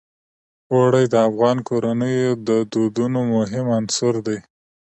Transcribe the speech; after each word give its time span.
اوړي 0.73 1.05
د 1.09 1.15
افغان 1.29 1.57
کورنیو 1.69 2.31
د 2.47 2.49
دودونو 2.73 3.19
مهم 3.35 3.65
عنصر 3.77 4.15
دی. 4.27 4.37